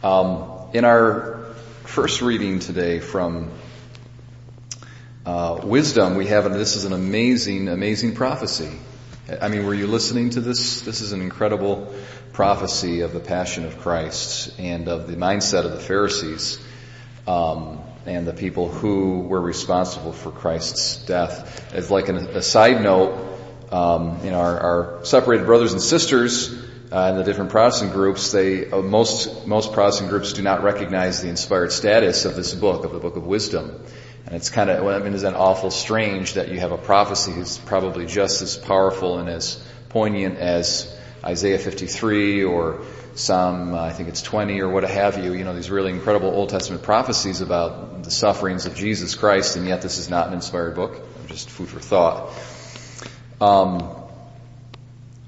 Um, 0.00 0.70
in 0.74 0.84
our 0.84 1.54
first 1.82 2.22
reading 2.22 2.60
today 2.60 3.00
from 3.00 3.50
uh, 5.26 5.60
Wisdom, 5.64 6.14
we 6.14 6.28
have, 6.28 6.52
this 6.52 6.76
is 6.76 6.84
an 6.84 6.92
amazing, 6.92 7.66
amazing 7.66 8.14
prophecy. 8.14 8.70
I 9.42 9.48
mean, 9.48 9.66
were 9.66 9.74
you 9.74 9.88
listening 9.88 10.30
to 10.30 10.40
this? 10.40 10.82
This 10.82 11.00
is 11.00 11.10
an 11.10 11.20
incredible 11.20 11.92
prophecy 12.32 13.00
of 13.00 13.12
the 13.12 13.18
passion 13.18 13.64
of 13.64 13.80
Christ 13.80 14.56
and 14.60 14.86
of 14.86 15.08
the 15.08 15.16
mindset 15.16 15.64
of 15.64 15.72
the 15.72 15.80
Pharisees 15.80 16.64
um, 17.26 17.80
and 18.06 18.24
the 18.24 18.32
people 18.32 18.68
who 18.68 19.22
were 19.22 19.40
responsible 19.40 20.12
for 20.12 20.30
Christ's 20.30 21.04
death. 21.06 21.74
As 21.74 21.90
like 21.90 22.08
an, 22.08 22.18
a 22.18 22.42
side 22.42 22.84
note, 22.84 23.18
um, 23.72 24.20
you 24.22 24.30
know, 24.30 24.38
our, 24.38 24.60
our, 24.60 25.04
separated 25.04 25.44
brothers 25.44 25.72
and 25.72 25.82
sisters 25.82 26.67
uh, 26.90 27.10
in 27.10 27.16
the 27.16 27.24
different 27.24 27.50
Protestant 27.50 27.92
groups, 27.92 28.32
they 28.32 28.70
uh, 28.70 28.80
most 28.80 29.46
most 29.46 29.72
Protestant 29.72 30.10
groups 30.10 30.32
do 30.32 30.42
not 30.42 30.62
recognize 30.62 31.20
the 31.20 31.28
inspired 31.28 31.72
status 31.72 32.24
of 32.24 32.34
this 32.34 32.54
book, 32.54 32.84
of 32.84 32.92
the 32.92 32.98
Book 32.98 33.16
of 33.16 33.26
Wisdom. 33.26 33.80
And 34.26 34.34
it's 34.34 34.50
kind 34.50 34.68
of, 34.68 34.86
I 34.86 34.98
mean, 34.98 35.14
isn't 35.14 35.34
awful 35.34 35.70
strange 35.70 36.34
that 36.34 36.48
you 36.48 36.60
have 36.60 36.72
a 36.72 36.78
prophecy 36.78 37.32
that's 37.32 37.56
probably 37.56 38.04
just 38.04 38.42
as 38.42 38.56
powerful 38.56 39.18
and 39.18 39.28
as 39.28 39.62
poignant 39.88 40.36
as 40.38 40.94
Isaiah 41.24 41.58
53 41.58 42.44
or 42.44 42.82
Psalm, 43.14 43.74
uh, 43.74 43.82
I 43.82 43.92
think 43.92 44.08
it's 44.08 44.22
20 44.22 44.60
or 44.60 44.68
what 44.68 44.84
have 44.84 45.22
you, 45.22 45.32
you 45.32 45.44
know, 45.44 45.54
these 45.54 45.70
really 45.70 45.92
incredible 45.92 46.28
Old 46.28 46.50
Testament 46.50 46.82
prophecies 46.82 47.40
about 47.40 48.04
the 48.04 48.10
sufferings 48.10 48.66
of 48.66 48.76
Jesus 48.76 49.14
Christ, 49.14 49.56
and 49.56 49.66
yet 49.66 49.82
this 49.82 49.98
is 49.98 50.08
not 50.08 50.28
an 50.28 50.34
inspired 50.34 50.76
book. 50.76 51.00
Just 51.26 51.50
food 51.50 51.68
for 51.68 51.80
thought. 51.80 52.30
Um, 53.40 53.97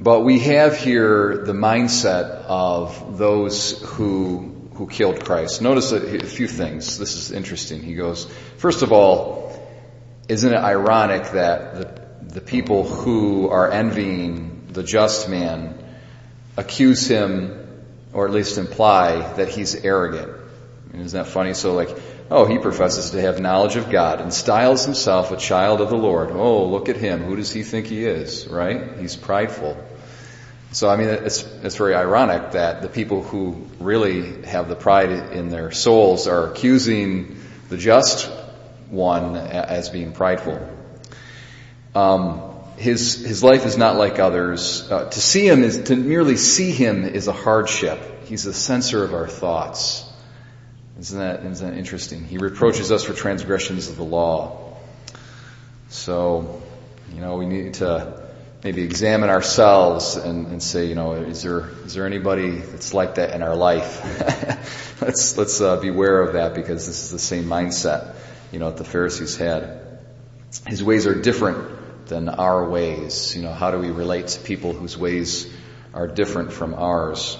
but 0.00 0.20
we 0.20 0.38
have 0.40 0.76
here 0.78 1.44
the 1.44 1.52
mindset 1.52 2.44
of 2.46 3.18
those 3.18 3.80
who 3.82 4.60
who 4.80 4.86
killed 4.86 5.22
Christ. 5.22 5.60
Notice 5.60 5.92
a, 5.92 6.22
a 6.22 6.24
few 6.24 6.48
things. 6.48 6.98
This 6.98 7.14
is 7.14 7.30
interesting. 7.32 7.82
He 7.82 7.94
goes, 7.94 8.24
first 8.56 8.80
of 8.80 8.92
all, 8.92 9.52
isn't 10.26 10.50
it 10.50 10.56
ironic 10.56 11.32
that 11.32 11.74
the, 11.74 12.34
the 12.36 12.40
people 12.40 12.84
who 12.84 13.50
are 13.50 13.70
envying 13.70 14.68
the 14.70 14.82
just 14.82 15.28
man 15.28 15.76
accuse 16.56 17.06
him, 17.06 17.84
or 18.14 18.26
at 18.26 18.32
least 18.32 18.56
imply 18.56 19.34
that 19.34 19.50
he's 19.50 19.74
arrogant? 19.74 20.32
isn't 20.94 21.18
that 21.18 21.30
funny? 21.30 21.52
So 21.52 21.74
like, 21.74 21.94
oh, 22.30 22.46
he 22.46 22.58
professes 22.58 23.10
to 23.10 23.20
have 23.20 23.38
knowledge 23.38 23.76
of 23.76 23.90
God 23.90 24.22
and 24.22 24.32
styles 24.32 24.86
himself 24.86 25.30
a 25.30 25.36
child 25.36 25.82
of 25.82 25.90
the 25.90 25.98
Lord. 25.98 26.30
Oh, 26.30 26.66
look 26.66 26.88
at 26.88 26.96
him. 26.96 27.22
Who 27.22 27.36
does 27.36 27.52
he 27.52 27.64
think 27.64 27.86
he 27.86 28.06
is, 28.06 28.48
right? 28.48 28.98
He's 28.98 29.14
prideful. 29.14 29.76
So 30.72 30.88
I 30.88 30.96
mean, 30.96 31.08
it's, 31.08 31.42
it's 31.42 31.74
very 31.74 31.94
ironic 31.94 32.52
that 32.52 32.82
the 32.82 32.88
people 32.88 33.24
who 33.24 33.66
really 33.80 34.42
have 34.46 34.68
the 34.68 34.76
pride 34.76 35.10
in 35.10 35.48
their 35.48 35.72
souls 35.72 36.28
are 36.28 36.52
accusing 36.52 37.40
the 37.68 37.76
just 37.76 38.30
one 38.88 39.36
as 39.36 39.88
being 39.88 40.12
prideful. 40.12 40.68
Um, 41.94 42.42
his 42.76 43.16
his 43.24 43.42
life 43.42 43.66
is 43.66 43.76
not 43.76 43.96
like 43.96 44.20
others. 44.20 44.90
Uh, 44.90 45.10
to 45.10 45.20
see 45.20 45.46
him 45.46 45.64
is 45.64 45.82
to 45.84 45.96
merely 45.96 46.36
see 46.36 46.70
him 46.70 47.04
is 47.04 47.26
a 47.26 47.32
hardship. 47.32 48.26
He's 48.26 48.44
the 48.44 48.54
censor 48.54 49.04
of 49.04 49.12
our 49.12 49.26
thoughts. 49.26 50.08
Isn't 51.00 51.18
that 51.18 51.44
isn't 51.44 51.68
that 51.68 51.76
interesting? 51.76 52.24
He 52.24 52.38
reproaches 52.38 52.92
us 52.92 53.04
for 53.04 53.12
transgressions 53.12 53.88
of 53.88 53.96
the 53.96 54.04
law. 54.04 54.76
So, 55.88 56.62
you 57.12 57.20
know, 57.20 57.36
we 57.36 57.46
need 57.46 57.74
to 57.74 58.29
maybe 58.62 58.82
examine 58.82 59.30
ourselves 59.30 60.16
and, 60.16 60.46
and, 60.48 60.62
say, 60.62 60.86
you 60.86 60.94
know, 60.94 61.12
is 61.12 61.42
there 61.42 61.68
is 61.84 61.94
there 61.94 62.06
anybody 62.06 62.58
that's 62.58 62.92
like 62.92 63.14
that 63.14 63.34
in 63.34 63.42
our 63.42 63.56
life? 63.56 65.00
let's 65.00 65.36
let's 65.38 65.60
uh, 65.60 65.76
beware 65.76 66.22
of 66.22 66.34
that 66.34 66.54
because 66.54 66.86
this 66.86 67.02
is 67.04 67.10
the 67.10 67.18
same 67.18 67.44
mindset, 67.44 68.14
you 68.52 68.58
know, 68.58 68.70
that 68.70 68.76
the 68.76 68.84
Pharisees 68.84 69.36
had. 69.36 69.78
His 70.66 70.82
ways 70.82 71.06
are 71.06 71.14
different 71.14 72.06
than 72.06 72.28
our 72.28 72.68
ways. 72.68 73.36
You 73.36 73.42
know, 73.42 73.52
how 73.52 73.70
do 73.70 73.78
we 73.78 73.90
relate 73.90 74.28
to 74.28 74.40
people 74.40 74.72
whose 74.72 74.98
ways 74.98 75.50
are 75.94 76.08
different 76.08 76.52
from 76.52 76.74
ours? 76.74 77.38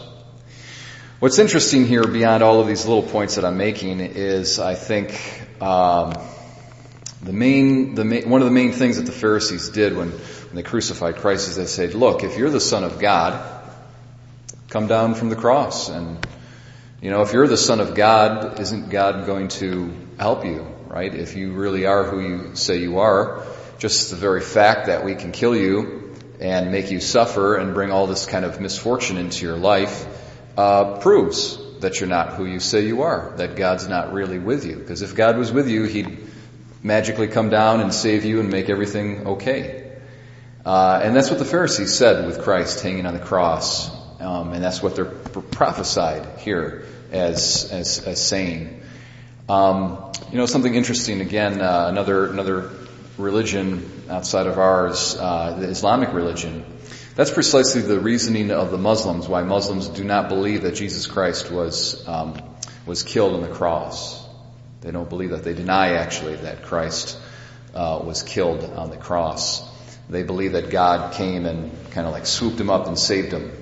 What's 1.19 1.39
interesting 1.39 1.87
here, 1.87 2.07
beyond 2.07 2.43
all 2.43 2.61
of 2.61 2.67
these 2.67 2.87
little 2.87 3.03
points 3.03 3.35
that 3.35 3.45
I'm 3.45 3.59
making, 3.59 4.01
is 4.01 4.59
I 4.59 4.75
think. 4.75 5.13
Um, 5.61 6.15
the 7.23 7.33
main, 7.33 7.95
the 7.95 8.05
main, 8.05 8.29
one 8.31 8.41
of 8.41 8.47
the 8.47 8.53
main 8.53 8.73
things 8.73 8.97
that 8.97 9.05
the 9.05 9.13
Pharisees 9.13 9.69
did 9.69 9.97
when, 9.97 10.11
when 10.11 10.55
they 10.55 10.63
crucified 10.63 11.17
Christ 11.17 11.49
is 11.49 11.57
they 11.57 11.67
said, 11.67 11.95
look, 11.95 12.25
if 12.25 12.39
you're 12.39 12.51
the 12.51 12.61
son 12.61 12.83
of 12.83 12.99
God, 12.99 13.61
come 14.69 14.87
down 14.87 15.15
from 15.15 15.29
the 15.29 15.37
cross. 15.37 15.91
And, 15.91 16.27
you 17.03 17.11
know, 17.11 17.23
if 17.23 17.33
you're 17.33 17.47
the 17.47 17.59
son 17.59 17.81
of 17.81 17.95
God, 17.95 18.59
isn't 18.61 18.89
God 18.89 19.27
going 19.27 19.49
to 19.49 19.93
help 20.19 20.45
you, 20.45 20.67
right? 20.87 21.15
If 21.15 21.37
you 21.37 21.53
really 21.53 21.87
are 21.87 22.05
who 22.05 22.21
you 22.21 22.57
say 22.57 22.79
you 22.79 23.01
are, 23.01 23.45
just 23.79 24.11
the 24.11 24.17
very 24.17 24.41
fact 24.41 24.87
that 24.87 25.05
we 25.05 25.15
can 25.15 25.33
kill 25.33 25.57
you 25.57 26.15
and 26.41 26.73
make 26.73 26.91
you 26.91 27.01
suffer 27.01 27.57
and 27.57 27.75
bring 27.75 27.91
all 27.91 28.07
this 28.07 28.25
kind 28.25 28.47
of 28.47 28.61
misfortune 28.61 29.19
into 29.19 29.45
your 29.45 29.57
life, 29.57 30.07
uh, 30.57 30.99
proves 30.99 31.59
that 31.81 32.01
you're 32.01 32.09
not 32.09 32.35
who 32.35 32.47
you 32.47 32.61
say 32.61 32.87
you 32.87 33.03
are, 33.03 33.35
that 33.37 33.57
God's 33.57 33.89
not 33.89 34.13
really 34.13 34.39
with 34.39 34.65
you. 34.65 34.77
Because 34.77 35.03
if 35.03 35.15
God 35.15 35.37
was 35.37 35.53
with 35.53 35.69
you, 35.69 35.85
He'd 35.85 36.19
magically 36.83 37.29
come 37.29 37.51
down 37.51 37.81
and 37.81 37.93
save 37.93 38.25
you 38.25 38.41
and 38.41 38.51
make 38.51 38.69
everything 38.69 39.27
okay. 39.27 39.93
Uh, 40.65 41.01
and 41.03 41.17
that's 41.17 41.31
what 41.31 41.39
the 41.39 41.45
Pharisees 41.45 41.95
said 41.95 42.27
with 42.27 42.43
Christ 42.43 42.83
hanging 42.83 43.07
on 43.07 43.15
the 43.15 43.21
cross. 43.21 43.91
Um, 44.21 44.53
and 44.53 44.63
that's 44.63 44.83
what 44.83 44.97
they're 44.97 45.07
prophesied 45.07 46.39
here 46.41 46.85
as, 47.11 47.71
as, 47.73 48.07
as 48.07 48.23
saying. 48.23 48.83
Um, 49.49 50.13
you 50.31 50.39
know, 50.39 50.47
something 50.47 50.75
interesting 50.75 51.21
again, 51.21 51.61
uh, 51.61 51.87
another, 51.89 52.27
another 52.27 52.71
religion 53.19 53.91
outside 54.09 54.47
of 54.47 54.59
ours, 54.59 55.17
uh, 55.19 55.57
the 55.59 55.69
Islamic 55.69 56.13
religion. 56.13 56.65
That's 57.17 57.31
precisely 57.31 57.83
the 57.83 57.99
reasoning 57.99 58.51
of 58.51 58.71
the 58.71 58.79
Muslims, 58.79 59.29
why 59.29 59.43
Muslims 59.43 59.89
do 59.89 60.05
not 60.05 60.29
believe 60.29 60.63
that 60.63 60.75
Jesus 60.75 61.07
Christ 61.07 61.51
was, 61.51 62.07
um, 62.07 62.41
was 62.87 63.03
killed 63.03 63.35
on 63.35 63.43
the 63.43 63.49
cross. 63.49 64.25
They 64.81 64.93
don't 64.93 65.09
believe 65.09 65.31
that. 65.31 65.45
They 65.45 65.55
deny 65.55 65.95
actually 65.95 66.37
that 66.37 66.63
Christ 66.63 67.19
uh, 67.75 68.01
was 68.03 68.23
killed 68.23 68.65
on 68.65 68.91
the 68.91 68.97
cross. 68.97 69.69
They 70.09 70.23
believe 70.23 70.53
that 70.53 70.71
God 70.71 71.15
came 71.15 71.47
and 71.47 71.71
kind 71.91 72.07
of 72.07 72.13
like 72.13 72.27
swooped 72.27 72.59
him 72.59 72.71
up 72.71 72.87
and 72.87 72.99
saved 72.99 73.33
him, 73.33 73.53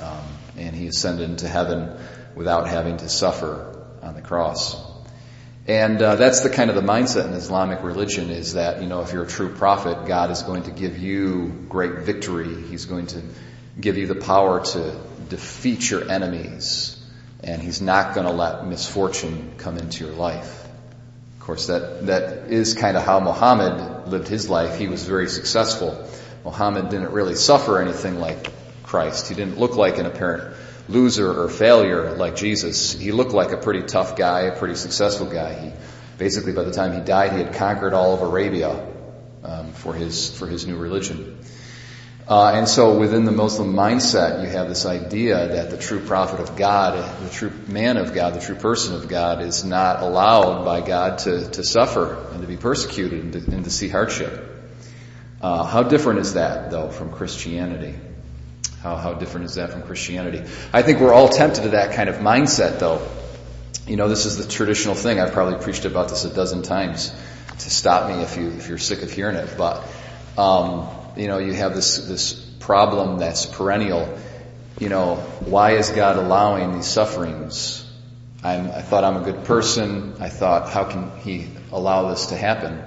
um, 0.00 0.24
and 0.56 0.74
he 0.74 0.86
ascended 0.86 1.28
into 1.28 1.48
heaven 1.48 1.98
without 2.34 2.68
having 2.68 2.96
to 2.98 3.08
suffer 3.08 3.84
on 4.02 4.14
the 4.14 4.22
cross. 4.22 4.76
And 5.66 6.00
uh, 6.00 6.16
that's 6.16 6.40
the 6.40 6.48
kind 6.48 6.70
of 6.70 6.76
the 6.76 6.82
mindset 6.82 7.26
in 7.26 7.32
Islamic 7.34 7.82
religion 7.82 8.30
is 8.30 8.54
that 8.54 8.80
you 8.80 8.88
know 8.88 9.02
if 9.02 9.12
you're 9.12 9.24
a 9.24 9.28
true 9.28 9.54
prophet, 9.54 10.06
God 10.06 10.30
is 10.30 10.42
going 10.42 10.62
to 10.62 10.70
give 10.70 10.96
you 10.98 11.66
great 11.68 11.98
victory. 11.98 12.62
He's 12.62 12.86
going 12.86 13.08
to 13.08 13.22
give 13.78 13.98
you 13.98 14.06
the 14.06 14.14
power 14.14 14.64
to 14.64 15.00
defeat 15.28 15.90
your 15.90 16.08
enemies, 16.08 17.04
and 17.42 17.60
He's 17.60 17.82
not 17.82 18.14
going 18.14 18.26
to 18.26 18.32
let 18.32 18.64
misfortune 18.64 19.54
come 19.58 19.76
into 19.76 20.06
your 20.06 20.14
life 20.14 20.67
course, 21.48 21.68
that, 21.68 22.04
that 22.08 22.50
is 22.50 22.74
kind 22.74 22.98
of 22.98 23.04
how 23.04 23.20
Muhammad 23.20 24.08
lived 24.08 24.28
his 24.28 24.50
life. 24.50 24.78
He 24.78 24.86
was 24.86 25.04
very 25.04 25.30
successful. 25.30 26.06
Muhammad 26.44 26.90
didn't 26.90 27.12
really 27.12 27.36
suffer 27.36 27.80
anything 27.80 28.20
like 28.20 28.52
Christ. 28.82 29.30
He 29.30 29.34
didn't 29.34 29.58
look 29.58 29.74
like 29.74 29.96
an 29.96 30.04
apparent 30.04 30.54
loser 30.90 31.42
or 31.42 31.48
failure 31.48 32.12
like 32.12 32.36
Jesus. 32.36 32.92
He 32.92 33.12
looked 33.12 33.32
like 33.32 33.52
a 33.52 33.56
pretty 33.56 33.84
tough 33.84 34.14
guy, 34.14 34.42
a 34.42 34.58
pretty 34.58 34.74
successful 34.74 35.24
guy. 35.24 35.54
He 35.58 35.72
basically, 36.18 36.52
by 36.52 36.64
the 36.64 36.70
time 36.70 36.92
he 36.92 37.00
died, 37.00 37.32
he 37.32 37.38
had 37.38 37.54
conquered 37.54 37.94
all 37.94 38.12
of 38.12 38.20
Arabia 38.20 38.86
um, 39.42 39.72
for 39.72 39.94
his 39.94 40.38
for 40.38 40.46
his 40.46 40.66
new 40.66 40.76
religion. 40.76 41.38
Uh, 42.28 42.52
and 42.56 42.68
so 42.68 42.98
within 42.98 43.24
the 43.24 43.32
Muslim 43.32 43.72
mindset, 43.72 44.42
you 44.42 44.50
have 44.50 44.68
this 44.68 44.84
idea 44.84 45.48
that 45.48 45.70
the 45.70 45.78
true 45.78 45.98
prophet 45.98 46.40
of 46.40 46.56
God, 46.56 47.22
the 47.22 47.30
true 47.30 47.50
man 47.68 47.96
of 47.96 48.12
God, 48.12 48.34
the 48.34 48.40
true 48.40 48.54
person 48.54 48.94
of 48.94 49.08
God 49.08 49.40
is 49.40 49.64
not 49.64 50.02
allowed 50.02 50.62
by 50.62 50.82
God 50.82 51.20
to, 51.20 51.50
to 51.52 51.64
suffer 51.64 52.22
and 52.32 52.42
to 52.42 52.46
be 52.46 52.58
persecuted 52.58 53.24
and 53.24 53.32
to, 53.32 53.38
and 53.50 53.64
to 53.64 53.70
see 53.70 53.88
hardship. 53.88 54.44
Uh, 55.40 55.64
how 55.64 55.82
different 55.82 56.18
is 56.18 56.34
that, 56.34 56.70
though, 56.70 56.90
from 56.90 57.12
Christianity? 57.12 57.94
How, 58.82 58.96
how 58.96 59.14
different 59.14 59.46
is 59.46 59.54
that 59.54 59.70
from 59.70 59.82
Christianity? 59.82 60.42
I 60.70 60.82
think 60.82 61.00
we're 61.00 61.14
all 61.14 61.30
tempted 61.30 61.62
to 61.62 61.68
that 61.70 61.94
kind 61.94 62.10
of 62.10 62.16
mindset, 62.16 62.78
though. 62.78 63.08
You 63.86 63.96
know, 63.96 64.08
this 64.08 64.26
is 64.26 64.36
the 64.36 64.46
traditional 64.46 64.94
thing. 64.94 65.18
I've 65.18 65.32
probably 65.32 65.64
preached 65.64 65.86
about 65.86 66.10
this 66.10 66.26
a 66.26 66.34
dozen 66.34 66.60
times 66.60 67.10
to 67.60 67.70
stop 67.70 68.10
me 68.10 68.22
if 68.22 68.36
you 68.36 68.50
if 68.50 68.68
you're 68.68 68.76
sick 68.76 69.00
of 69.02 69.10
hearing 69.10 69.36
it. 69.36 69.56
But 69.56 69.82
um, 70.36 70.88
you 71.18 71.26
know, 71.26 71.38
you 71.38 71.52
have 71.52 71.74
this, 71.74 71.98
this 71.98 72.32
problem 72.32 73.18
that's 73.18 73.46
perennial. 73.46 74.18
You 74.78 74.88
know, 74.88 75.16
why 75.40 75.72
is 75.72 75.90
God 75.90 76.16
allowing 76.16 76.74
these 76.74 76.86
sufferings? 76.86 77.84
I'm, 78.44 78.70
I 78.70 78.82
thought 78.82 79.04
I'm 79.04 79.16
a 79.16 79.24
good 79.24 79.44
person. 79.44 80.14
I 80.20 80.28
thought, 80.28 80.70
how 80.70 80.84
can 80.84 81.10
He 81.20 81.48
allow 81.72 82.10
this 82.10 82.26
to 82.26 82.36
happen? 82.36 82.82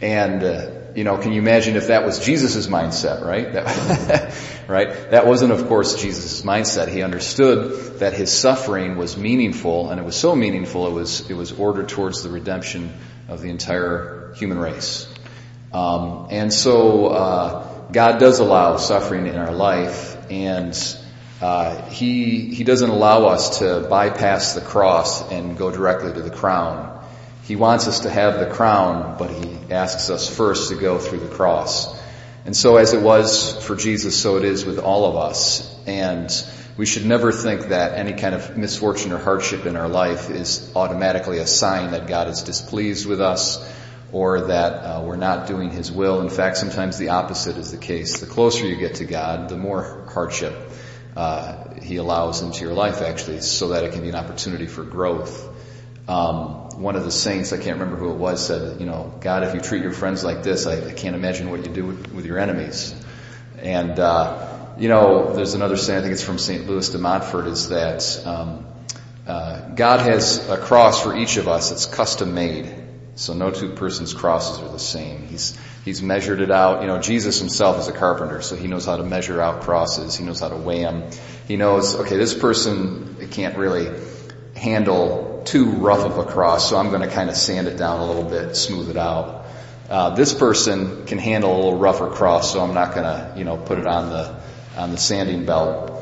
And 0.00 0.42
uh, 0.42 0.70
you 0.94 1.04
know, 1.04 1.18
can 1.18 1.32
you 1.32 1.40
imagine 1.40 1.76
if 1.76 1.88
that 1.88 2.04
was 2.04 2.24
Jesus' 2.24 2.66
mindset, 2.66 3.24
right? 3.24 3.52
That, 3.52 4.34
right? 4.68 5.10
That 5.10 5.26
wasn't, 5.26 5.52
of 5.52 5.66
course, 5.68 6.00
Jesus' 6.00 6.42
mindset. 6.42 6.88
He 6.88 7.02
understood 7.02 8.00
that 8.00 8.14
his 8.14 8.32
suffering 8.32 8.96
was 8.96 9.16
meaningful, 9.16 9.90
and 9.90 10.00
it 10.00 10.04
was 10.04 10.16
so 10.16 10.34
meaningful, 10.34 10.86
it 10.86 10.92
was, 10.92 11.30
it 11.30 11.34
was 11.34 11.52
ordered 11.52 11.88
towards 11.88 12.22
the 12.22 12.30
redemption 12.30 12.92
of 13.28 13.40
the 13.40 13.50
entire 13.50 14.32
human 14.36 14.58
race. 14.58 15.09
Um, 15.72 16.28
and 16.30 16.52
so, 16.52 17.06
uh, 17.06 17.70
God 17.92 18.20
does 18.20 18.38
allow 18.38 18.76
suffering 18.76 19.26
in 19.26 19.36
our 19.36 19.52
life, 19.52 20.16
and 20.30 20.76
uh, 21.40 21.88
he 21.88 22.54
he 22.54 22.64
doesn't 22.64 22.90
allow 22.90 23.26
us 23.26 23.58
to 23.58 23.86
bypass 23.88 24.54
the 24.54 24.60
cross 24.60 25.30
and 25.30 25.56
go 25.56 25.70
directly 25.70 26.12
to 26.12 26.22
the 26.22 26.30
crown. 26.30 27.04
He 27.44 27.56
wants 27.56 27.88
us 27.88 28.00
to 28.00 28.10
have 28.10 28.38
the 28.38 28.46
crown, 28.46 29.16
but 29.18 29.30
he 29.30 29.72
asks 29.72 30.08
us 30.10 30.28
first 30.28 30.68
to 30.70 30.76
go 30.76 30.98
through 30.98 31.20
the 31.20 31.34
cross. 31.34 32.00
And 32.44 32.56
so 32.56 32.76
as 32.76 32.92
it 32.92 33.02
was 33.02 33.64
for 33.64 33.74
Jesus, 33.74 34.16
so 34.16 34.36
it 34.36 34.44
is 34.44 34.64
with 34.64 34.78
all 34.78 35.04
of 35.06 35.16
us. 35.16 35.68
And 35.86 36.30
we 36.76 36.86
should 36.86 37.04
never 37.04 37.32
think 37.32 37.68
that 37.68 37.98
any 37.98 38.12
kind 38.12 38.34
of 38.34 38.56
misfortune 38.56 39.12
or 39.12 39.18
hardship 39.18 39.66
in 39.66 39.76
our 39.76 39.88
life 39.88 40.30
is 40.30 40.72
automatically 40.76 41.38
a 41.38 41.46
sign 41.46 41.90
that 41.90 42.06
God 42.06 42.28
is 42.28 42.42
displeased 42.42 43.06
with 43.06 43.20
us 43.20 43.58
or 44.12 44.48
that 44.48 44.72
uh, 44.72 45.02
we're 45.04 45.16
not 45.16 45.46
doing 45.46 45.70
His 45.70 45.90
will. 45.90 46.20
In 46.20 46.30
fact, 46.30 46.56
sometimes 46.56 46.98
the 46.98 47.10
opposite 47.10 47.56
is 47.56 47.70
the 47.70 47.78
case. 47.78 48.20
The 48.20 48.26
closer 48.26 48.66
you 48.66 48.76
get 48.76 48.96
to 48.96 49.04
God, 49.04 49.48
the 49.48 49.56
more 49.56 50.06
hardship 50.12 50.54
uh, 51.16 51.74
He 51.82 51.96
allows 51.96 52.42
into 52.42 52.64
your 52.64 52.74
life, 52.74 53.02
actually, 53.02 53.40
so 53.40 53.68
that 53.68 53.84
it 53.84 53.92
can 53.92 54.02
be 54.02 54.08
an 54.08 54.16
opportunity 54.16 54.66
for 54.66 54.84
growth. 54.84 55.48
Um, 56.08 56.82
one 56.82 56.96
of 56.96 57.04
the 57.04 57.10
saints, 57.10 57.52
I 57.52 57.56
can't 57.56 57.78
remember 57.78 57.96
who 57.96 58.10
it 58.10 58.16
was, 58.16 58.44
said, 58.44 58.80
you 58.80 58.86
know, 58.86 59.14
God, 59.20 59.44
if 59.44 59.54
you 59.54 59.60
treat 59.60 59.82
your 59.82 59.92
friends 59.92 60.24
like 60.24 60.42
this, 60.42 60.66
I, 60.66 60.88
I 60.88 60.92
can't 60.92 61.14
imagine 61.14 61.50
what 61.50 61.64
you 61.64 61.72
do 61.72 61.86
with, 61.86 62.12
with 62.12 62.26
your 62.26 62.38
enemies. 62.38 62.94
And, 63.58 63.98
uh, 63.98 64.74
you 64.78 64.88
know, 64.88 65.34
there's 65.34 65.54
another 65.54 65.76
saying, 65.76 65.98
I 65.98 66.02
think 66.02 66.14
it's 66.14 66.22
from 66.22 66.38
St. 66.38 66.66
Louis 66.66 66.88
de 66.88 66.98
Montfort, 66.98 67.46
is 67.46 67.68
that 67.68 68.26
um, 68.26 68.66
uh, 69.26 69.68
God 69.68 70.00
has 70.00 70.48
a 70.48 70.56
cross 70.56 71.02
for 71.02 71.16
each 71.16 71.36
of 71.36 71.46
us 71.46 71.70
that's 71.70 71.86
custom 71.86 72.34
made. 72.34 72.74
So 73.20 73.34
no 73.34 73.50
two 73.50 73.68
persons' 73.68 74.14
crosses 74.14 74.62
are 74.62 74.72
the 74.72 74.78
same. 74.78 75.26
He's 75.26 75.54
he's 75.84 76.00
measured 76.00 76.40
it 76.40 76.50
out. 76.50 76.80
You 76.80 76.86
know, 76.86 77.02
Jesus 77.02 77.38
himself 77.38 77.78
is 77.78 77.86
a 77.86 77.92
carpenter, 77.92 78.40
so 78.40 78.56
he 78.56 78.66
knows 78.66 78.86
how 78.86 78.96
to 78.96 79.04
measure 79.04 79.42
out 79.42 79.60
crosses. 79.60 80.16
He 80.16 80.24
knows 80.24 80.40
how 80.40 80.48
to 80.48 80.56
weigh 80.56 80.84
them. 80.84 81.10
He 81.46 81.56
knows, 81.56 81.96
okay, 81.96 82.16
this 82.16 82.32
person 82.32 83.28
can't 83.30 83.58
really 83.58 83.90
handle 84.56 85.42
too 85.44 85.66
rough 85.66 86.00
of 86.00 86.16
a 86.16 86.24
cross, 86.24 86.70
so 86.70 86.78
I'm 86.78 86.88
going 86.88 87.02
to 87.02 87.14
kind 87.14 87.28
of 87.28 87.36
sand 87.36 87.68
it 87.68 87.76
down 87.76 88.00
a 88.00 88.06
little 88.06 88.24
bit, 88.24 88.56
smooth 88.56 88.88
it 88.88 88.96
out. 88.96 89.44
Uh, 89.90 90.14
this 90.14 90.32
person 90.32 91.04
can 91.04 91.18
handle 91.18 91.54
a 91.54 91.56
little 91.56 91.76
rougher 91.76 92.08
cross, 92.08 92.50
so 92.50 92.62
I'm 92.62 92.72
not 92.72 92.94
going 92.94 93.04
to, 93.04 93.34
you 93.36 93.44
know, 93.44 93.58
put 93.58 93.78
it 93.78 93.86
on 93.86 94.08
the 94.08 94.40
on 94.78 94.92
the 94.92 94.96
sanding 94.96 95.44
belt. 95.44 95.99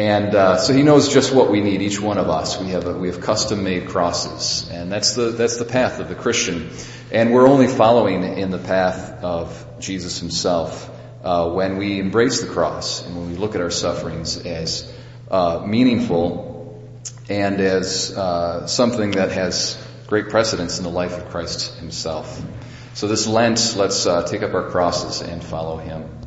And 0.00 0.34
uh, 0.34 0.56
so 0.56 0.72
he 0.72 0.82
knows 0.82 1.12
just 1.12 1.30
what 1.30 1.50
we 1.50 1.60
need, 1.60 1.82
each 1.82 2.00
one 2.00 2.16
of 2.16 2.30
us. 2.30 2.58
We 2.58 2.68
have 2.68 2.86
a, 2.86 2.94
we 2.94 3.08
have 3.08 3.20
custom 3.20 3.64
made 3.64 3.90
crosses, 3.90 4.66
and 4.70 4.90
that's 4.90 5.14
the 5.14 5.24
that's 5.32 5.58
the 5.58 5.66
path 5.66 6.00
of 6.00 6.08
the 6.08 6.14
Christian. 6.14 6.70
And 7.12 7.34
we're 7.34 7.46
only 7.46 7.66
following 7.66 8.24
in 8.24 8.50
the 8.50 8.56
path 8.56 9.22
of 9.22 9.78
Jesus 9.78 10.18
Himself 10.18 10.90
uh, 11.22 11.50
when 11.50 11.76
we 11.76 12.00
embrace 12.00 12.40
the 12.40 12.46
cross 12.46 13.04
and 13.04 13.14
when 13.14 13.30
we 13.30 13.36
look 13.36 13.54
at 13.54 13.60
our 13.60 13.70
sufferings 13.70 14.38
as 14.38 14.90
uh, 15.30 15.66
meaningful 15.66 16.82
and 17.28 17.60
as 17.60 18.16
uh, 18.16 18.66
something 18.66 19.10
that 19.10 19.32
has 19.32 19.76
great 20.06 20.30
precedence 20.30 20.78
in 20.78 20.84
the 20.84 20.90
life 20.90 21.18
of 21.18 21.28
Christ 21.28 21.76
himself. 21.76 22.42
So 22.94 23.06
this 23.06 23.26
Lent, 23.26 23.74
let's 23.76 24.06
uh, 24.06 24.22
take 24.22 24.42
up 24.42 24.54
our 24.54 24.70
crosses 24.70 25.20
and 25.20 25.44
follow 25.44 25.76
him. 25.76 26.19